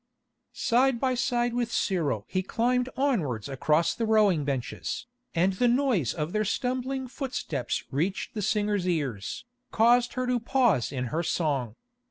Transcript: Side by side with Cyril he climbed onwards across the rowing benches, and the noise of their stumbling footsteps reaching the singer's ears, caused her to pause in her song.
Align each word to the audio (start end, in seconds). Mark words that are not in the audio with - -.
Side 0.55 0.99
by 0.99 1.13
side 1.13 1.53
with 1.53 1.71
Cyril 1.71 2.25
he 2.27 2.41
climbed 2.41 2.89
onwards 2.97 3.47
across 3.47 3.93
the 3.93 4.07
rowing 4.07 4.43
benches, 4.43 5.05
and 5.35 5.53
the 5.53 5.67
noise 5.67 6.11
of 6.11 6.33
their 6.33 6.43
stumbling 6.43 7.07
footsteps 7.07 7.83
reaching 7.91 8.31
the 8.33 8.41
singer's 8.41 8.87
ears, 8.87 9.45
caused 9.71 10.13
her 10.13 10.25
to 10.25 10.39
pause 10.39 10.91
in 10.91 11.03
her 11.13 11.21
song. 11.21 11.75